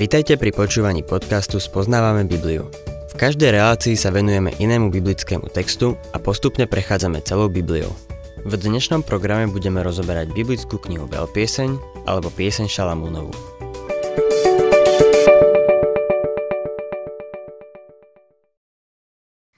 [0.00, 2.72] Vitajte pri počúvaní podcastu Spoznávame Bibliu.
[3.12, 7.92] V každej relácii sa venujeme inému biblickému textu a postupne prechádzame celou Bibliou.
[8.48, 11.76] V dnešnom programe budeme rozoberať biblickú knihu Veľpieseň
[12.08, 13.36] alebo Pieseň Šalamúnovu.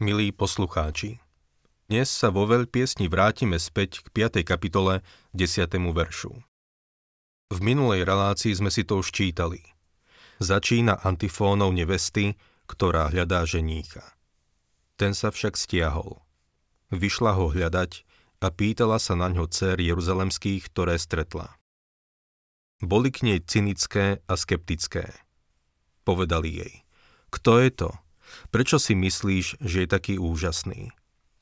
[0.03, 1.23] Milí poslucháči,
[1.87, 4.43] dnes sa vo veľpiesni vrátime späť k 5.
[4.43, 5.07] kapitole
[5.39, 5.71] 10.
[5.95, 6.52] veršu.
[7.53, 9.61] V minulej relácii sme si to už čítali–
[10.43, 12.35] Začína antifónou nevesty,
[12.67, 14.03] ktorá hľadá ženícha.
[14.99, 16.19] Ten sa však stiahol.
[16.91, 18.03] Vyšla ho hľadať
[18.43, 21.55] a pýtala sa na ňo dcer jeruzalemských, ktoré stretla.
[22.83, 25.15] Boli k nej cynické a skeptické.
[26.03, 26.75] Povedali jej,
[27.31, 27.91] kto je to?
[28.51, 30.91] Prečo si myslíš, že je taký úžasný?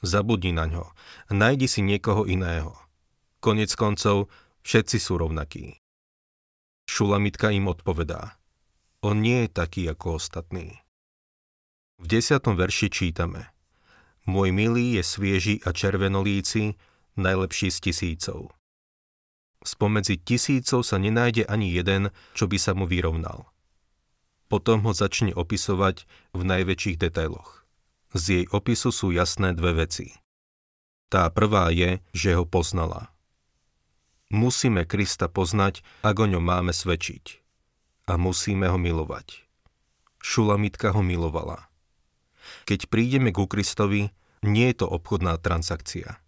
[0.05, 0.93] Zabudni na ňo,
[1.33, 2.77] najdi si niekoho iného.
[3.41, 4.29] Konec koncov,
[4.61, 5.80] všetci sú rovnakí.
[6.91, 8.35] Šulamitka im odpovedá,
[8.99, 10.83] on nie je taký ako ostatní.
[12.03, 13.55] V desiatom verši čítame
[14.27, 16.75] Môj milý je svieži a červenolíci,
[17.15, 18.51] najlepší z tisícov.
[19.63, 23.47] Spomedzi tisícov sa nenájde ani jeden, čo by sa mu vyrovnal.
[24.51, 27.63] Potom ho začne opisovať v najväčších detailoch.
[28.19, 30.19] Z jej opisu sú jasné dve veci.
[31.07, 33.15] Tá prvá je, že ho poznala.
[34.31, 37.43] Musíme Krista poznať, ak o ňom máme svedčiť
[38.07, 39.43] a musíme ho milovať.
[40.23, 41.67] Šulamitka ho milovala.
[42.67, 44.15] Keď prídeme ku Kristovi,
[44.47, 46.23] nie je to obchodná transakcia.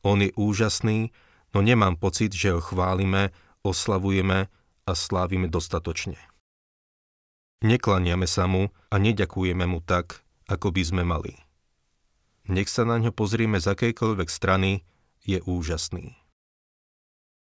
[0.00, 1.12] On je úžasný,
[1.52, 3.32] no nemám pocit, že ho chválime,
[3.64, 4.48] oslavujeme
[4.86, 6.16] a slávime dostatočne.
[7.64, 11.36] Neklaniame sa mu a neďakujeme mu tak, ako by sme mali.
[12.46, 14.86] Nech sa na ňo pozrieme z akejkoľvek strany,
[15.26, 16.25] je úžasný.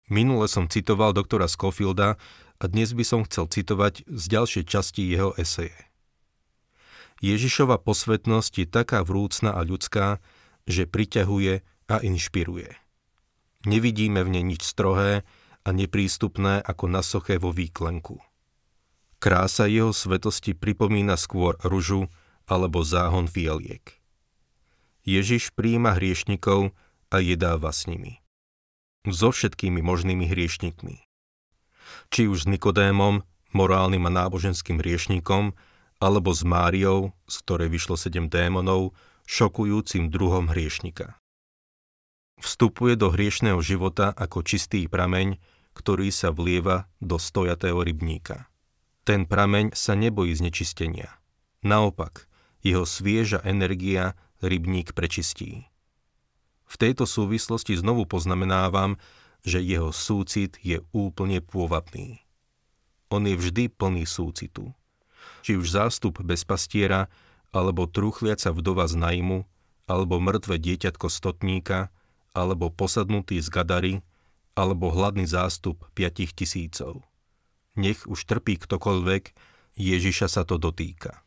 [0.08, 2.16] Minule som citoval doktora Schofielda
[2.56, 5.76] a dnes by som chcel citovať z ďalšej časti jeho eseje.
[7.20, 10.22] Ježišova posvetnosť je taká vrúcna a ľudská,
[10.64, 11.60] že priťahuje
[11.92, 12.72] a inšpiruje.
[13.68, 15.28] Nevidíme v nej nič strohé
[15.66, 18.22] a neprístupné ako na soché vo výklenku.
[19.18, 22.06] Krása jeho svetosti pripomína skôr ružu
[22.46, 23.98] alebo záhon fialiek.
[25.02, 26.70] Ježiš príjima hriešnikov
[27.10, 28.22] a jedáva s nimi.
[29.10, 31.08] So všetkými možnými hriešnikmi
[32.08, 35.56] či už s Nikodémom, morálnym a náboženským riešnikom,
[35.98, 38.94] alebo s Máriou, z ktorej vyšlo sedem démonov,
[39.28, 41.18] šokujúcim druhom hriešnika.
[42.38, 45.42] Vstupuje do hriešného života ako čistý prameň,
[45.74, 48.46] ktorý sa vlieva do stojatého rybníka.
[49.02, 51.18] Ten prameň sa nebojí znečistenia.
[51.66, 52.30] Naopak,
[52.62, 55.66] jeho svieža energia rybník prečistí.
[56.68, 59.00] V tejto súvislosti znovu poznamenávam,
[59.40, 62.20] že jeho súcit je úplne pôvabný.
[63.08, 64.76] On je vždy plný súcitu.
[65.40, 67.08] Či už zástup bez pastiera,
[67.48, 69.48] alebo truchliaca vdova z najmu,
[69.88, 71.88] alebo mŕtve dieťatko stotníka,
[72.36, 73.94] alebo posadnutý z gadary,
[74.52, 77.00] alebo hladný zástup piatich tisícov.
[77.78, 79.32] Nech už trpí ktokoľvek,
[79.78, 81.24] Ježiša sa to dotýka.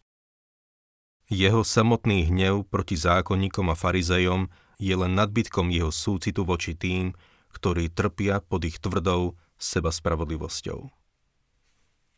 [1.32, 7.14] Jeho samotný hnev proti zákonníkom a farizejom je len nadbytkom jeho súcitu voči tým,
[7.54, 10.90] ktorí trpia pod ich tvrdou seba spravodlivosťou.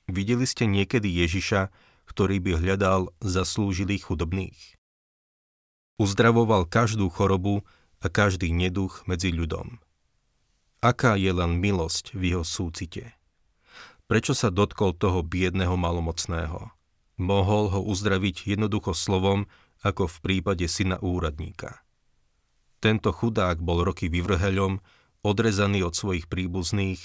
[0.08, 1.68] Videli ste niekedy Ježiša,
[2.08, 4.80] ktorý by hľadal zaslúžilých chudobných?
[6.00, 7.68] Uzdravoval každú chorobu
[8.00, 9.84] a každý neduch medzi ľudom.
[10.84, 13.16] Aká je len milosť v jeho súcite?
[14.12, 16.76] Prečo sa dotkol toho biedného malomocného?
[17.16, 19.48] Mohol ho uzdraviť jednoducho slovom,
[19.84, 21.83] ako v prípade syna úradníka.
[22.84, 24.84] Tento chudák bol roky vyvrheľom,
[25.24, 27.00] odrezaný od svojich príbuzných,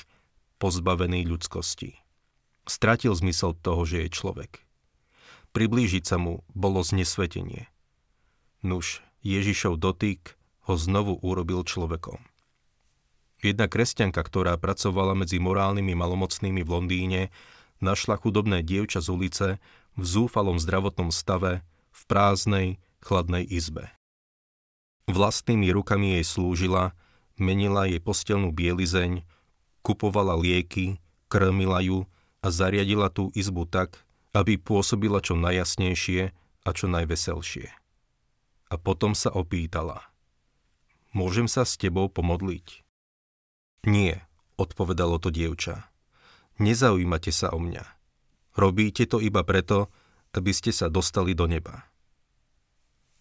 [0.59, 2.03] pozbavený ľudskosti.
[2.67, 4.67] Stratil zmysel toho, že je človek.
[5.55, 7.71] Priblížiť sa mu bolo znesvetenie.
[8.67, 10.35] Nuž, Ježišov dotyk
[10.67, 12.19] ho znovu urobil človekom.
[13.39, 17.23] Jedna kresťanka, ktorá pracovala medzi morálnymi malomocnými v Londýne,
[17.79, 19.47] našla chudobné dievča z ulice
[19.95, 21.63] v zúfalom zdravotnom stave
[21.95, 23.95] v prázdnej, chladnej izbe.
[25.09, 26.93] Vlastnými rukami jej slúžila
[27.41, 29.23] menila jej postelnú bielizeň,
[29.81, 30.99] kupovala lieky,
[31.31, 32.05] krmila ju
[32.43, 34.03] a zariadila tú izbu tak,
[34.35, 36.35] aby pôsobila čo najjasnejšie
[36.67, 37.73] a čo najveselšie.
[38.69, 40.05] A potom sa opýtala.
[41.17, 42.85] Môžem sa s tebou pomodliť?
[43.89, 44.29] Nie,
[44.61, 45.89] odpovedalo to dievča.
[46.61, 47.87] Nezaujímate sa o mňa.
[48.59, 49.89] Robíte to iba preto,
[50.37, 51.89] aby ste sa dostali do neba.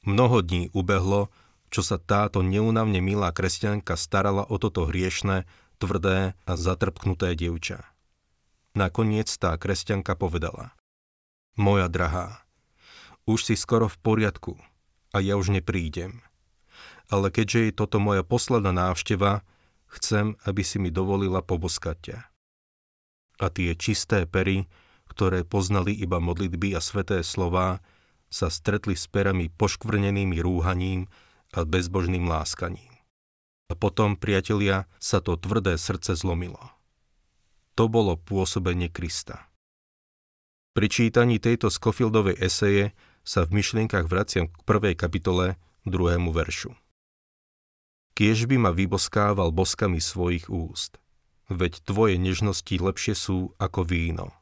[0.03, 1.31] Mnoho dní ubehlo,
[1.67, 5.43] čo sa táto neunavne milá kresťanka starala o toto hriešne,
[5.77, 7.85] tvrdé a zatrpknuté dievča.
[8.77, 10.77] Nakoniec tá kresťanka povedala.
[11.57, 12.45] Moja drahá,
[13.25, 14.53] už si skoro v poriadku
[15.11, 16.21] a ja už neprídem.
[17.09, 19.41] Ale keďže je toto moja posledná návšteva,
[19.89, 22.19] chcem, aby si mi dovolila poboskať ťa.
[23.37, 24.69] A tie čisté pery,
[25.07, 27.79] ktoré poznali iba modlitby a sveté slová,
[28.27, 31.07] sa stretli s perami poškvrnenými rúhaním
[31.57, 32.93] a bezbožným láskaním.
[33.67, 36.61] A potom, priatelia, sa to tvrdé srdce zlomilo.
[37.73, 39.49] To bolo pôsobenie Krista.
[40.77, 42.93] Pri čítaní tejto Scofieldovej eseje
[43.25, 45.57] sa v myšlienkach vraciam k prvej kapitole,
[45.89, 46.77] druhému veršu.
[48.13, 51.01] Kiež by ma vyboskával boskami svojich úst,
[51.49, 54.33] veď tvoje nežnosti lepšie sú ako víno.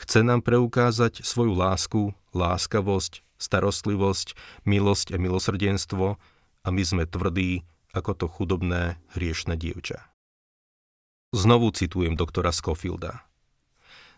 [0.00, 4.36] Chce nám preukázať svoju lásku, láskavosť, starostlivosť,
[4.68, 6.20] milosť a milosrdenstvo
[6.60, 10.06] a my sme tvrdí ako to chudobné, hriešne dievča.
[11.34, 13.22] Znovu citujem doktora Scofielda.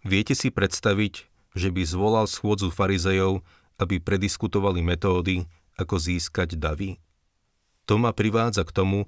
[0.04, 3.44] Viete si predstaviť, že by zvolal schôdzu farizejov,
[3.80, 5.44] aby prediskutovali metódy,
[5.76, 7.00] ako získať davy?
[7.88, 8.98] To ma privádza k tomu,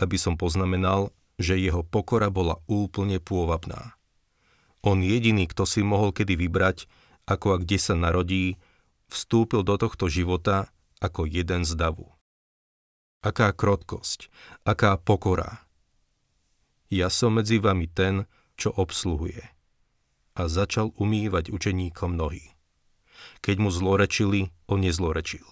[0.00, 3.96] aby som poznamenal, že jeho pokora bola úplne pôvabná.
[4.84, 6.84] On jediný, kto si mohol kedy vybrať,
[7.24, 8.60] ako a kde sa narodí,
[9.08, 12.08] vstúpil do tohto života ako jeden z davu.
[13.24, 14.28] Aká krotkosť,
[14.68, 15.64] aká pokora.
[16.92, 18.28] Ja som medzi vami ten,
[18.60, 19.40] čo obsluhuje.
[20.34, 22.52] A začal umývať učeníkom nohy.
[23.40, 25.46] Keď mu zlorečili, on nezlorečil.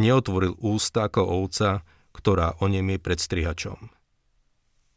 [0.00, 1.84] Neotvoril ústa ako ovca,
[2.16, 3.92] ktorá o nem je pred strihačom.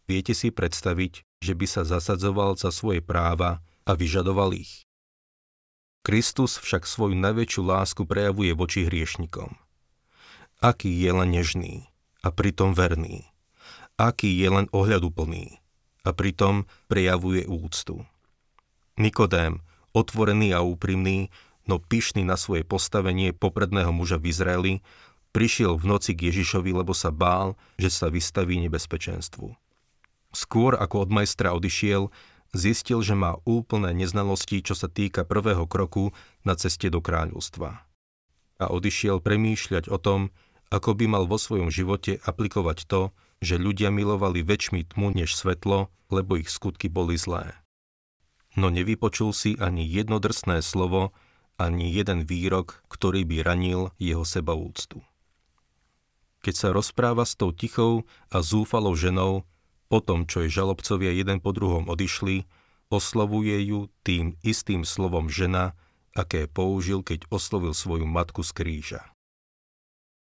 [0.06, 4.85] Viete si predstaviť, že by sa zasadzoval za svoje práva a vyžadoval ich.
[6.06, 9.58] Kristus však svoju najväčšiu lásku prejavuje voči hriešnikom.
[10.62, 11.90] Aký je len nežný
[12.22, 13.26] a pritom verný.
[13.98, 15.58] Aký je len ohľaduplný
[16.06, 18.06] a pritom prejavuje úctu.
[19.02, 19.66] Nikodém,
[19.98, 21.34] otvorený a úprimný,
[21.66, 24.74] no pyšný na svoje postavenie popredného muža v Izraeli,
[25.34, 29.58] prišiel v noci k Ježišovi, lebo sa bál, že sa vystaví nebezpečenstvu.
[30.38, 32.14] Skôr ako od majstra odišiel,
[32.56, 36.16] zistil, že má úplné neznalosti, čo sa týka prvého kroku
[36.48, 37.84] na ceste do kráľovstva.
[38.56, 40.32] A odišiel premýšľať o tom,
[40.72, 43.12] ako by mal vo svojom živote aplikovať to,
[43.44, 47.54] že ľudia milovali väčšmi tmu než svetlo, lebo ich skutky boli zlé.
[48.56, 51.12] No nevypočul si ani jedno drsné slovo,
[51.60, 55.04] ani jeden výrok, ktorý by ranil jeho sebaúctu.
[56.40, 59.44] Keď sa rozpráva s tou tichou a zúfalou ženou,
[59.86, 62.46] potom, čo jej žalobcovia jeden po druhom odišli,
[62.90, 65.78] oslovuje ju tým istým slovom žena,
[66.16, 69.02] aké použil, keď oslovil svoju matku z kríža.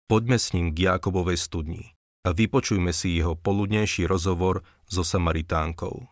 [0.09, 1.95] Poďme s ním k Jákobovej studni
[2.27, 6.09] a vypočujme si jeho poludnejší rozhovor so Samaritánkou.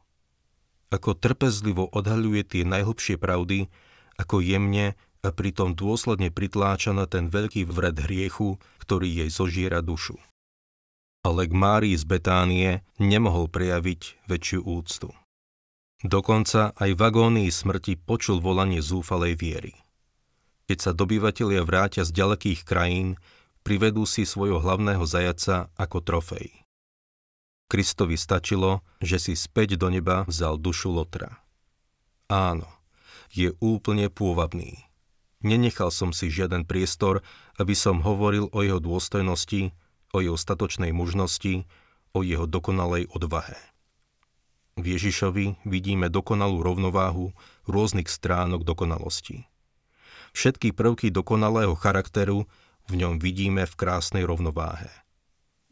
[0.88, 3.68] Ako trpezlivo odhaľuje tie najhlbšie pravdy,
[4.16, 10.16] ako jemne a pritom dôsledne pritláča na ten veľký vred hriechu, ktorý jej zožiera dušu
[11.28, 15.12] ale k Márii z Betánie nemohol prejaviť väčšiu úctu.
[16.00, 19.74] Dokonca aj v agónii smrti počul volanie zúfalej viery.
[20.70, 23.20] Keď sa dobyvatelia vrátia z ďalekých krajín,
[23.66, 26.64] privedú si svojho hlavného zajaca ako trofej.
[27.68, 31.44] Kristovi stačilo, že si späť do neba vzal dušu Lotra.
[32.32, 32.68] Áno,
[33.28, 34.88] je úplne pôvabný.
[35.44, 37.20] Nenechal som si žiaden priestor,
[37.60, 39.70] aby som hovoril o jeho dôstojnosti,
[40.12, 41.68] o jeho statočnej mužnosti,
[42.16, 43.56] o jeho dokonalej odvahe.
[44.78, 47.34] V Ježišovi vidíme dokonalú rovnováhu
[47.66, 49.50] rôznych stránok dokonalosti.
[50.32, 52.46] Všetky prvky dokonalého charakteru
[52.86, 54.88] v ňom vidíme v krásnej rovnováhe.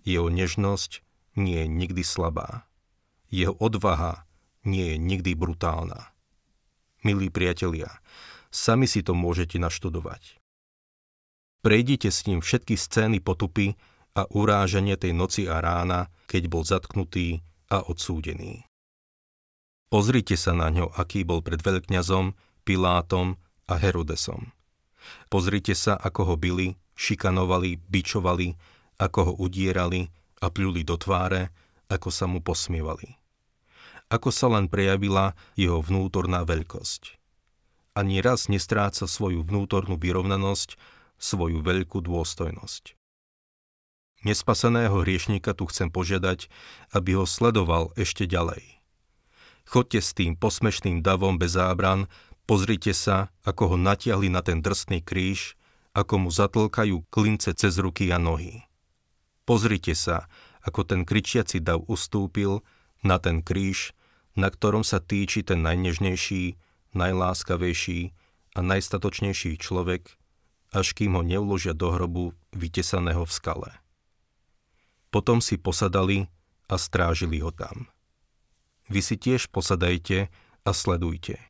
[0.02, 1.07] Jeho nežnosť
[1.38, 2.66] nie je nikdy slabá.
[3.31, 4.26] Jeho odvaha
[4.66, 6.11] nie je nikdy brutálna.
[7.07, 8.02] Milí priatelia,
[8.50, 10.43] sami si to môžete naštudovať.
[11.62, 13.78] Prejdite s ním všetky scény potupy,
[14.16, 18.64] a uráženie tej noci a rána, keď bol zatknutý a odsúdený.
[19.92, 22.35] Pozrite sa na ňo, aký bol pred veľkňazom,
[22.66, 23.38] Pilátom
[23.70, 24.50] a Herodesom.
[25.30, 28.58] Pozrite sa, ako ho byli, šikanovali, bičovali,
[28.99, 30.11] ako ho udierali
[30.42, 31.54] a pľuli do tváre,
[31.87, 33.14] ako sa mu posmievali.
[34.11, 37.18] Ako sa len prejavila jeho vnútorná veľkosť.
[37.94, 40.75] Ani raz nestráca svoju vnútornú vyrovnanosť,
[41.16, 42.95] svoju veľkú dôstojnosť.
[44.26, 46.50] Nespaseného hriešníka tu chcem požiadať,
[46.90, 48.83] aby ho sledoval ešte ďalej.
[49.71, 52.11] Chodte s tým posmešným davom bez zábran,
[52.42, 55.54] pozrite sa, ako ho natiahli na ten drsný kríž,
[55.95, 58.66] ako mu zatlkajú klince cez ruky a nohy.
[59.47, 60.26] Pozrite sa,
[60.66, 62.66] ako ten kričiaci dav ustúpil
[63.06, 63.95] na ten kríž,
[64.35, 66.59] na ktorom sa týči ten najnežnejší,
[66.99, 68.11] najláskavejší
[68.59, 70.18] a najstatočnejší človek,
[70.75, 73.86] až kým ho neuložia do hrobu vytesaného v skale.
[75.10, 76.26] Potom si posadali
[76.66, 77.86] a strážili ho tam.
[78.86, 80.30] Vy si tiež posadajte
[80.62, 81.42] a sledujte.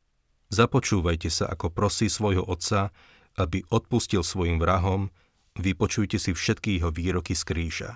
[0.49, 2.95] Započúvajte sa, ako prosí svojho otca,
[3.37, 5.13] aby odpustil svojim vrahom,
[5.59, 7.91] vypočujte si všetky jeho výroky z kríža.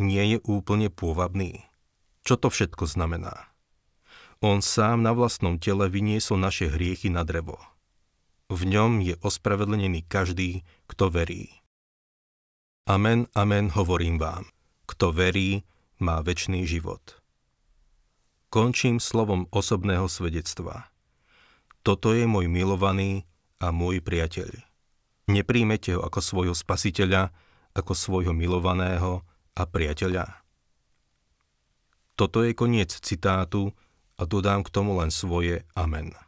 [0.00, 1.62] Nie je úplne pôvabný.
[2.26, 3.52] Čo to všetko znamená?
[4.42, 7.62] On sám na vlastnom tele vyniesol naše hriechy na drevo.
[8.50, 11.61] V ňom je ospravedlený každý, kto verí.
[12.82, 14.50] Amen, amen, hovorím vám.
[14.90, 15.62] Kto verí,
[16.02, 17.22] má väčší život.
[18.50, 20.90] Končím slovom osobného svedectva.
[21.86, 23.22] Toto je môj milovaný
[23.62, 24.50] a môj priateľ.
[25.30, 27.30] Nepríjmete ho ako svojho spasiteľa,
[27.70, 29.22] ako svojho milovaného
[29.54, 30.42] a priateľa.
[32.18, 33.70] Toto je koniec citátu
[34.18, 36.18] a dodám k tomu len svoje amen.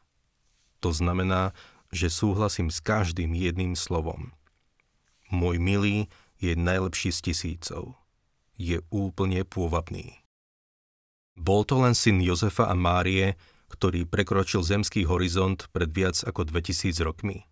[0.86, 1.50] To znamená,
[1.90, 4.30] že súhlasím s každým jedným slovom.
[5.34, 6.06] Môj milý
[6.44, 7.96] je najlepší z tisícov.
[8.60, 10.24] Je úplne pôvabný.
[11.34, 13.34] Bol to len syn Jozefa a Márie,
[13.72, 17.48] ktorý prekročil zemský horizont pred viac ako 2000 rokmi.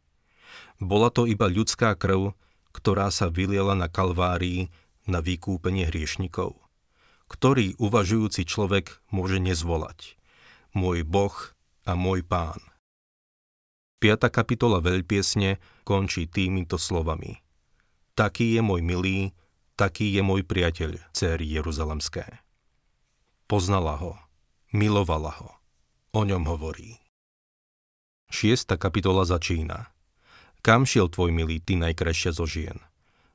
[0.78, 2.38] Bola to iba ľudská krv,
[2.70, 4.70] ktorá sa vyliela na Kalvárii
[5.10, 6.54] na vykúpenie hriešnikov,
[7.26, 10.14] ktorý uvažujúci človek môže nezvolať.
[10.72, 11.34] Môj Boh
[11.82, 12.62] a môj Pán.
[13.98, 14.30] 5.
[14.30, 17.38] kapitola veľpiesne končí týmito slovami.
[18.12, 19.32] Taký je môj milý,
[19.74, 22.44] taký je môj priateľ, céry Jeruzalemské.
[23.48, 24.20] Poznala ho,
[24.72, 25.62] milovala ho
[26.12, 27.00] o ňom hovorí.
[28.28, 29.88] Šiesta kapitola začína.
[30.60, 32.76] Kam šiel tvoj milý, ty najkrajšia zo žien?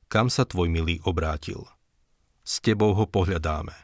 [0.07, 1.65] Kam sa tvoj milý obrátil?
[2.47, 3.75] S tebou ho pohľadáme.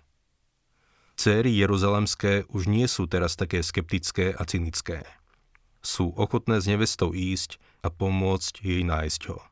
[1.20, 5.06] Céry jeruzalemské už nie sú teraz také skeptické a cynické.
[5.84, 9.44] Sú ochotné s nevestou ísť a pomôcť jej nájsť ho.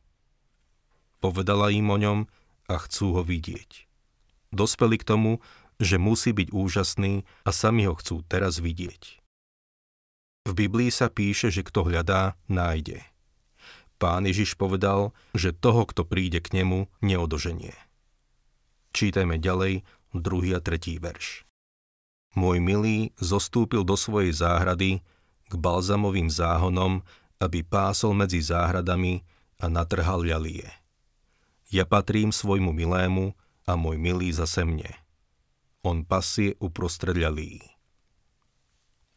[1.21, 2.19] Povedala im o ňom
[2.65, 3.85] a chcú ho vidieť.
[4.51, 5.31] Dospeli k tomu,
[5.77, 9.21] že musí byť úžasný a sami ho chcú teraz vidieť.
[10.49, 13.05] V Biblii sa píše, že kto hľadá, nájde.
[14.01, 17.77] Pán Ježiš povedal, že toho, kto príde k nemu, neodoženie.
[18.97, 19.85] Čítajme ďalej
[20.17, 21.45] druhý a tretí verš.
[22.33, 25.05] Môj milý zostúpil do svojej záhrady
[25.45, 27.05] k balzamovým záhonom,
[27.37, 29.21] aby pásol medzi záhradami
[29.61, 30.80] a natrhal ľalie.
[31.71, 34.91] Ja patrím svojmu milému a môj milý zase mne.
[35.81, 37.71] On pasie uprostred ľalí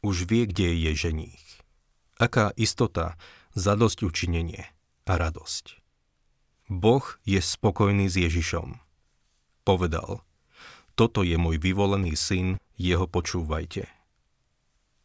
[0.05, 1.45] už vie, kde je ženích.
[2.21, 3.17] Aká istota,
[3.57, 4.69] zadosť učinenie
[5.09, 5.81] a radosť.
[6.69, 8.79] Boh je spokojný s Ježišom.
[9.65, 10.21] Povedal,
[10.95, 13.89] toto je môj vyvolený syn, jeho počúvajte.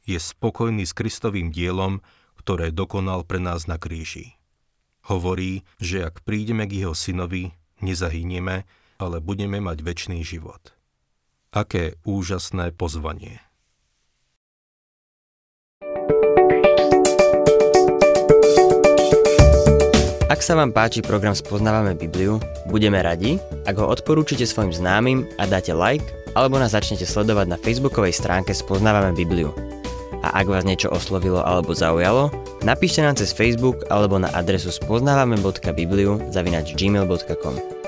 [0.04, 2.04] Je spokojný s Kristovým dielom,
[2.36, 4.39] ktoré dokonal pre nás na kríži.
[5.08, 8.68] Hovorí, že ak prídeme k jeho synovi, nezahynieme,
[9.00, 10.76] ale budeme mať väčší život.
[11.56, 13.40] Aké úžasné pozvanie.
[20.30, 22.38] Ak sa vám páči program Spoznávame Bibliu,
[22.70, 26.06] budeme radi, ak ho odporúčite svojim známym a dáte like,
[26.38, 29.50] alebo nás začnete sledovať na facebookovej stránke Spoznávame Bibliu.
[30.22, 32.30] A ak vás niečo oslovilo alebo zaujalo,
[32.64, 37.79] napíšte nám cez Facebook alebo na adresu spoznávame.bibliu zavinač gmail.com.